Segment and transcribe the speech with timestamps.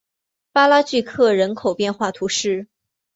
[0.51, 2.65] 巴拉聚克人口变化图示